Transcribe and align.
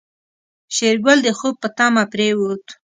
شېرګل 0.75 1.19
د 1.23 1.27
خوب 1.37 1.55
په 1.61 1.67
تمه 1.77 2.03
پرېوت. 2.11 2.65